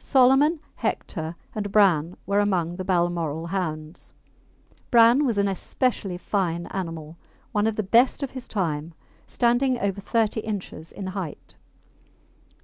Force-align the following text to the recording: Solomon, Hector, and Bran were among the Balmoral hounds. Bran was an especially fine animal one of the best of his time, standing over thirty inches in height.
Solomon, 0.00 0.58
Hector, 0.74 1.36
and 1.54 1.70
Bran 1.70 2.16
were 2.26 2.40
among 2.40 2.74
the 2.74 2.84
Balmoral 2.84 3.46
hounds. 3.46 4.14
Bran 4.90 5.24
was 5.24 5.38
an 5.38 5.46
especially 5.46 6.18
fine 6.18 6.66
animal 6.72 7.16
one 7.52 7.68
of 7.68 7.76
the 7.76 7.84
best 7.84 8.24
of 8.24 8.32
his 8.32 8.48
time, 8.48 8.94
standing 9.28 9.78
over 9.78 10.00
thirty 10.00 10.40
inches 10.40 10.90
in 10.90 11.06
height. 11.06 11.54